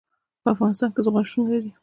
[0.43, 1.71] په افغانستان کې زغال شتون لري.